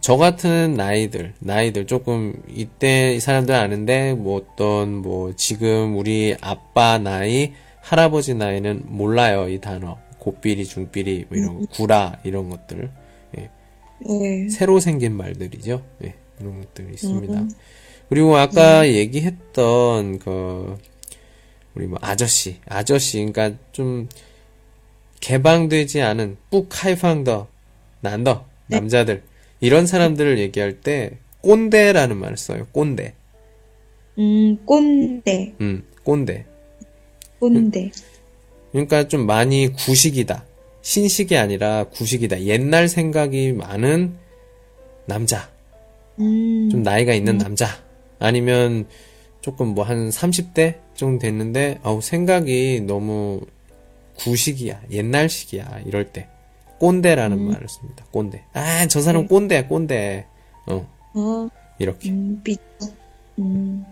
[0.00, 6.98] 저 같은 나이들, 나이들 조금 이때 이 사람들 아는데 뭐 어떤 뭐 지금 우리 아빠
[6.98, 9.98] 나이, 할아버지 나이는 몰라요 이 단어.
[10.18, 12.90] 고삐리, 중삐리, 뭐 이런 거, 구라 이런 것들.
[14.08, 14.12] 예.
[14.12, 14.48] 네.
[14.48, 15.82] 새로 생긴 말들이죠.
[16.04, 17.34] 예, 이런 것들이 있습니다.
[17.34, 17.50] 음.
[18.08, 20.76] 그리고 아까 얘기했던 그
[21.74, 24.08] 우리 뭐 아저씨, 아저씨, 그러니까 좀
[25.20, 27.48] 개방되지 않은 뿌카이팡더
[28.00, 28.76] 난더 네.
[28.76, 29.22] 남자들
[29.60, 32.66] 이런 사람들을 얘기할 때 꼰대라는 말을 써요.
[32.72, 33.14] 꼰대.
[34.18, 36.44] 음, 꼰대, 음, 꼰대.
[37.40, 37.90] 꼰대.
[38.72, 40.44] 그러니까 좀 많이 구식이다.
[40.82, 42.42] 신식이 아니라 구식이다.
[42.42, 44.16] 옛날 생각이 많은
[45.06, 45.50] 남자.
[46.18, 47.66] 음, 좀 나이가 있는 남자.
[48.18, 48.86] 아니면
[49.40, 53.40] 조금 뭐 한 30대 정도 됐는데, 아우, 생각이 너무
[54.18, 54.82] 구식이야.
[54.90, 55.82] 옛날식이야.
[55.86, 56.28] 이럴 때.
[56.78, 58.04] 꼰대라는 말을 씁니다.
[58.10, 58.44] 꼰대.
[58.52, 60.26] 아, 저 사람 꼰대야, 꼰대.
[60.66, 62.10] 어, 어, 이렇게.
[62.10, 62.56] 음, 삐,
[63.38, 63.84] 음,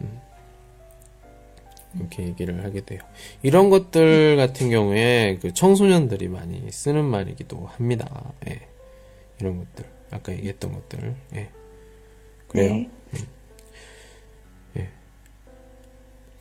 [1.99, 3.01] 이렇게 얘기를 하게 돼요.
[3.43, 8.33] 이런 것들 같은 경우에 그 청소년들이 많이 쓰는 말이기도 합니다.
[8.49, 8.61] 예.
[9.41, 9.85] 이런 것들.
[10.11, 11.15] 아까 얘기했던 것들.
[11.35, 11.49] 예.
[12.49, 12.87] 그래요.
[14.75, 14.89] 네.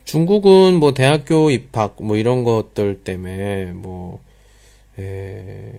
[0.04, 4.20] 중국은 뭐 대학교 입학 뭐 이런 것들 때문에 뭐,
[4.98, 5.72] 에,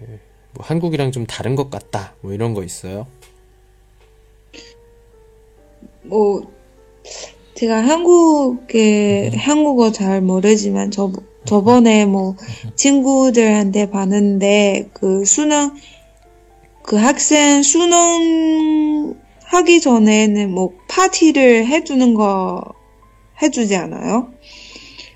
[0.54, 2.16] 뭐 한국이랑 좀 다른 것 같다.
[2.22, 3.08] 뭐 이런 거 있어요.
[6.04, 6.52] 뭐,
[7.56, 11.12] 제가 한국에, 한국어 잘 모르지만, 저,
[11.46, 12.36] 저번에 뭐,
[12.76, 15.72] 친구들한테 봤는데, 그 수능,
[16.84, 22.62] 그 학생 수능 하기 전에는 뭐, 파티를 해주는 거,
[23.42, 24.32] 해주지 않아요?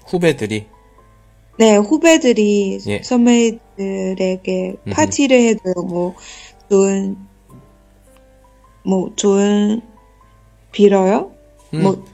[0.07, 0.65] 후배들이.
[1.57, 3.01] 네, 후배들이 예.
[3.01, 4.75] 선배들에게.
[4.91, 5.73] 파티를 해줘요.
[5.87, 6.15] 뭐,
[6.69, 7.15] 좋은,
[8.83, 9.81] 뭐, 좋은,
[10.73, 11.31] 빌어요?
[11.73, 11.81] 음.
[11.81, 12.05] 뭐,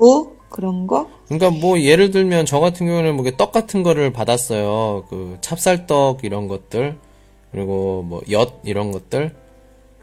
[0.00, 0.36] 祝福?
[0.48, 1.08] 그런 거?
[1.26, 5.04] 그러니까 뭐 예를 들면 저 같은 경우는 뭐 이렇게 떡 같은 거를 받았어요.
[5.08, 6.98] 그 찹쌀떡 이런 것들
[7.52, 9.32] 그리고 뭐 엿 이런 것들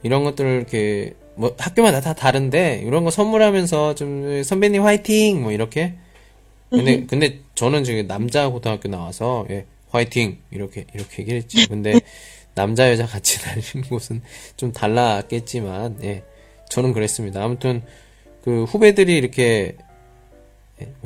[0.04, 5.96] 이런 것들을 이렇게 뭐 학교마다 다 다른데 이런 거 선물하면서 좀 선배님 화이팅 뭐 이렇게
[6.70, 11.68] 근데 근데 저는 지금 남자 고등학교 나와서 예 화이팅 이렇게 이렇게 얘기했지.
[11.68, 12.00] 근데
[12.56, 14.22] 남자 여자 같이 다니는 곳은
[14.56, 16.24] 좀 달랐겠지만 예
[16.70, 17.44] 저는 그랬습니다.
[17.44, 17.82] 아무튼
[18.44, 19.87] 그 후배들이 이렇게 예, 뭐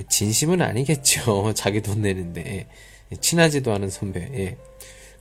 [0.09, 1.53] 진심은 아니겠죠.
[1.55, 2.67] 자기 돈 내는데.
[3.11, 4.29] 예, 친하지도 않은 선배.
[4.33, 4.57] 예.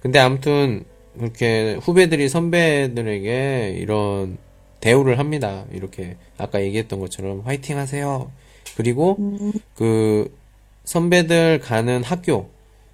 [0.01, 0.85] 근데 아무튼,
[1.19, 4.39] 이렇게 후배들이 선배들에게 이런
[4.81, 5.65] 대우를 합니다.
[5.73, 8.31] 이렇게, 아까 얘기했던 것처럼 화이팅 하세요.
[8.77, 9.17] 그리고,
[9.75, 10.37] 그,
[10.85, 12.51] 선배들 가는 학교,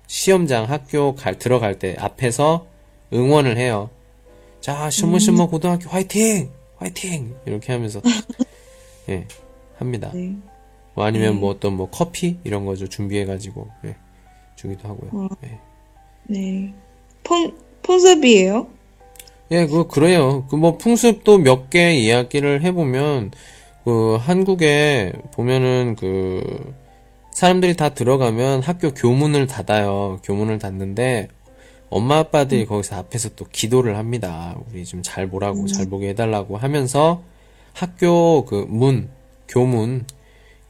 [0.06, 2.66] 시험장 학교 갈, 들어갈 때 앞에서
[3.12, 3.90] 응원을 해요.
[4.60, 6.50] 자, 신문신문 고등학교 화이팅!
[6.76, 7.36] 화이팅!
[7.46, 8.02] 이렇게 하면서,
[9.08, 9.26] 예,
[9.78, 10.10] 합니다.
[10.12, 10.34] 네.
[10.96, 13.96] 뭐 아니면 뭐 어떤 뭐 커피 이런 거좀 준비해가지고 예,
[14.56, 15.28] 주기도 하고요.
[15.44, 15.60] 예,
[16.28, 16.74] 네.
[17.22, 18.66] 폰, 폰섭이에요?
[19.52, 20.46] 예, 그 그래요.
[20.48, 23.30] 그 뭐 풍습도 몇 개 이야기를 해보면
[23.84, 26.74] 그 한국에 보면은 그
[27.30, 30.18] 사람들이 다 들어가면 학교 교문을 닫아요.
[30.24, 31.28] 교문을 닫는데
[31.90, 34.56] 엄마 아빠들이 거기서 앞에서 또 기도를 합니다.
[34.72, 37.22] 우리 좀 잘 보라고 잘 보게 해달라고 하면서
[37.74, 39.10] 학교 그 문
[39.48, 40.06] 교문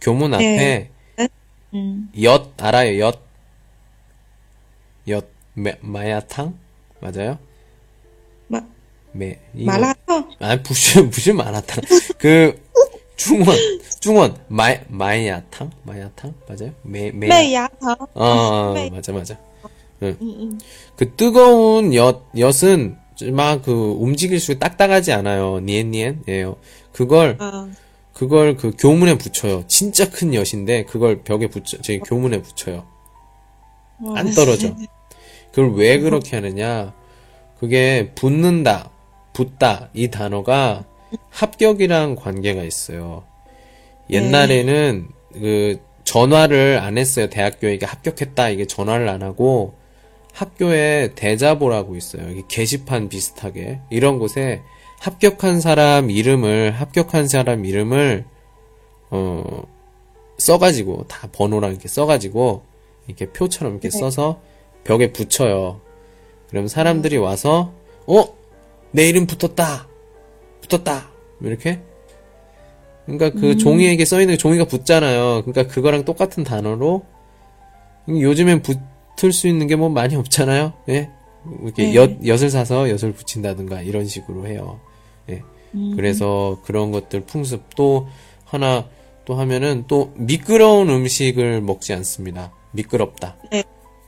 [0.06, 0.88] 교문 앞에
[1.74, 3.00] 음, 엿 알아요?
[3.00, 3.20] 엿.
[5.08, 6.56] 엿 마, 마야탕
[7.00, 7.38] 맞아요?
[8.46, 8.60] 마,
[9.12, 10.30] 매 이거- 마라탕?
[10.38, 11.82] 아 무슨 무슨 마라탕
[12.18, 12.62] 그
[13.16, 13.56] 중원
[14.00, 16.72] 중원 마 마야탕 마야탕 맞아요?
[16.82, 17.96] 매매 매야탕?
[18.14, 19.36] 어 매- 맞아 맞아
[20.02, 20.60] 음, 음.
[20.96, 22.96] 그 뜨거운 엿 엿은
[23.32, 26.56] 막 그 움직일수록 딱딱하지 않아요 니엔니엔 예요
[26.92, 27.68] 그걸 아,
[28.16, 32.86] 그걸 그 교문에 붙여요 진짜 큰 엿인데 그걸 벽에 붙여 저기 교문에 붙여요
[34.14, 34.74] 안 떨어져.
[35.50, 36.92] 그걸 왜 그렇게 하느냐?
[37.58, 38.90] 그게 붙는다,
[39.32, 40.84] 붙다, 이 단어가
[41.30, 43.24] 합격이랑 관계가 있어요.
[44.10, 47.30] 옛날에는 그 전화를 안 했어요.
[47.30, 49.74] 대학교에 이게 합격했다, 이게 전화를 안 하고
[50.32, 52.22] 학교에 대자보라고 있어요.
[52.48, 53.80] 게시판 비슷하게.
[53.88, 54.60] 이런 곳에
[55.00, 58.24] 합격한 사람 이름을, 합격한 사람 이름을,
[59.10, 59.62] 어,
[60.38, 62.62] 써가지고, 다 번호랑 이렇게 써가지고,
[63.06, 64.40] 이렇게 표처럼 이렇게 써서
[64.84, 65.80] 벽에 붙여요.
[66.50, 67.72] 그럼 사람들이 와서,
[68.06, 68.24] 어?
[68.90, 69.86] 내 이름 붙었다!
[70.62, 71.08] 붙었다!
[71.40, 71.80] 이렇게?
[73.04, 75.42] 그러니까 그 종이에게 써 있는 종이가 붙잖아요.
[75.44, 77.04] 그러니까 그거랑 똑같은 단어로,
[78.08, 80.72] 요즘엔 붙을 수 있는 게 뭐 많이 없잖아요.
[80.88, 81.10] 예?
[81.62, 81.94] 이렇게 네.
[81.94, 84.80] 엿, 엿을 사서 엿을 붙인다든가 이런 식으로 해요.
[85.28, 85.42] 예.
[85.94, 88.08] 그래서 그런 것들 풍습 또
[88.44, 88.88] 하나
[89.24, 92.52] 또 하면은 또 미끄러운 음식을 먹지 않습니다.
[92.72, 93.36] 미끄럽다.
[93.50, 93.64] 네.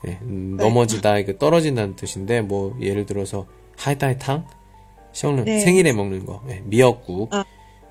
[0.06, 3.46] 예, 음, 넘어지다, 이게 떨어진다는 뜻인데, 뭐, 예를 들어서,
[3.76, 4.46] 하이타이탕?
[5.44, 5.58] 네.
[5.58, 6.42] 생일에 먹는 거.
[6.48, 7.34] 예, 미역국.
[7.34, 7.44] 아.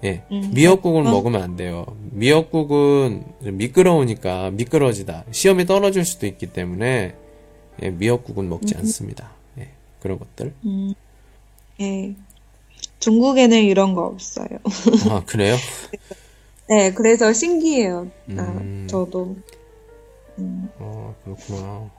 [0.05, 0.51] 예, 음.
[0.53, 1.12] 미역국은 어.
[1.12, 1.86] 먹으면 안 돼요.
[2.12, 5.25] 미역국은 미끄러우니까 미끄러지다.
[5.31, 7.15] 시험에 떨어질 수도 있기 때문에
[7.81, 9.31] 예, 미역국은 먹지 않습니다.
[10.08, 10.54] 예, 그런 것들.
[10.65, 10.93] 음,
[11.82, 12.15] 예.
[13.00, 14.48] 중국에는 이런 거 없어요.
[15.12, 15.56] 아, 그래요?
[16.70, 18.10] 네, 그래서 신기해요.
[18.38, 18.88] 아, 음.
[18.89, 19.36] 저도.
[20.39, 21.89] 음, 어, 그렇구나.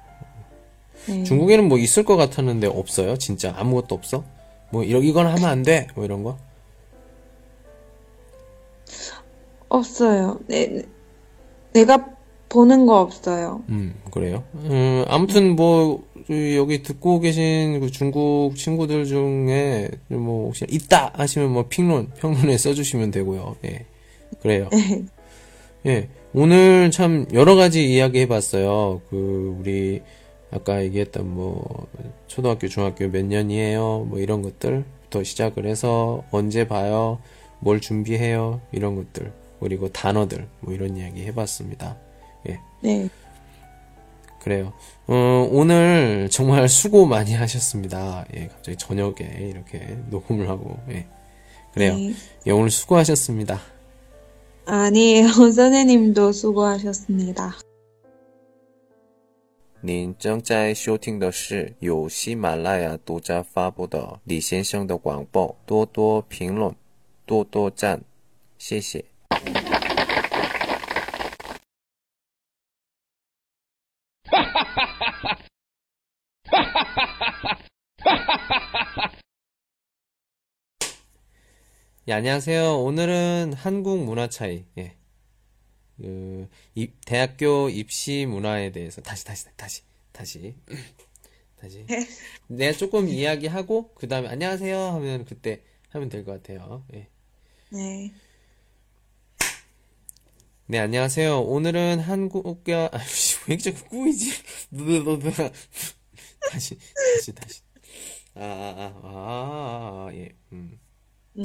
[1.07, 1.23] 네.
[1.25, 3.17] 중국에는 뭐 있을 것 같았는데 없어요?
[3.17, 4.25] 진짜 아무것도 없어?
[4.71, 5.87] 뭐 이런 이건 하면 안 돼.
[5.95, 6.39] 뭐 이런 거?
[9.69, 10.41] 없어요.
[10.47, 10.83] 네,
[11.73, 12.18] 내가
[12.49, 13.63] 보는 거 없어요.
[13.69, 14.45] 음, 그래요.
[14.55, 22.11] 음, 아무튼 뭐 여기 듣고 계신 그 중국 친구들 중에 뭐 혹시 있다 하시면 뭐评론
[22.19, 23.57] 평론에 써주시면 되고요.
[23.65, 23.87] 예,
[24.41, 24.69] 그래요.
[24.73, 25.07] 네.
[25.87, 29.01] 예, 오늘 참 여러 가지 이야기 해봤어요.
[29.09, 30.03] 그 우리
[30.51, 31.87] 아까 얘기했던 뭐
[32.27, 37.19] 초등학교, 중학교 몇 년이에요, 뭐 이런 것들부터 시작을 해서 언제 봐요,
[37.61, 41.97] 뭘 준비해요, 이런 것들 그리고 단어들 뭐 이런 이야기 해봤습니다.
[42.48, 42.60] 예.
[42.82, 43.10] 네.
[44.42, 44.74] 그래요.
[45.08, 48.26] 어, 오늘 정말 수고 많이 하셨습니다.
[48.36, 49.80] 예, 갑자기 저녁에 이렇게
[50.10, 51.08] 녹음을 하고, 예.
[51.74, 51.96] 그래요.
[51.96, 52.14] 네.
[52.48, 53.60] 예, 오늘 수고하셨습니다.
[54.66, 55.28] 아니에요.
[55.30, 57.56] 선생님도 수고하셨습니다.
[59.86, 66.74] 您正在收听的是由喜马拉雅独家发布的李先生的广播，多多评论，
[67.26, 68.02] 多多赞，
[68.58, 69.04] 谢谢。
[82.09, 82.79] 예, 안녕하세요.
[82.81, 84.97] 오늘은 한국 문화 차이, 예.
[85.97, 90.55] 그, 입- 대학교 입시 문화에 대해서, 다시, 다시, 다시, 다시,
[91.61, 91.85] 다시.
[92.49, 96.87] 내가 조금 이야기하고, 그 다음에 안녕하세요 하면 그때 하면 될 것 같아요.
[96.95, 97.09] 예.
[97.71, 98.13] 네.
[100.67, 101.41] 네, 안녕하세요.
[101.43, 104.31] 오늘은 한국과, 아이씨, 왜 자꾸 꾸이지?
[106.51, 106.79] 다시,
[107.17, 107.63] 다시, 다시.
[108.35, 110.79] 아, 아, 아, 아, 아, 예, 음.
[111.37, 111.43] 음,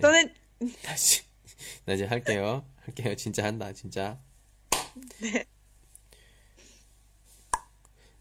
[0.00, 0.34] 저, 저는,
[0.82, 1.22] 다시.
[1.86, 2.64] 나 이제 할게요.
[2.76, 3.14] 할게요.
[3.16, 4.18] 진짜 한다, 진짜.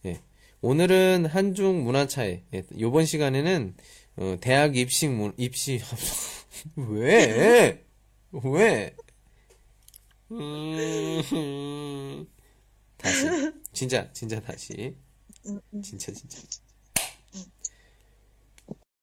[0.02, 0.22] 네.
[0.62, 2.44] 오늘은 한중 문화 차이.
[2.54, 3.76] 예, 요번 시간에는,
[4.18, 5.82] 어, 대학 입시 문, 입시,
[6.76, 7.84] 왜?
[8.32, 8.96] 왜?
[10.32, 12.28] 음,
[12.98, 13.52] 다시.
[13.74, 14.96] 진짜, 진짜 다시.
[15.84, 16.40] 진짜, 진짜.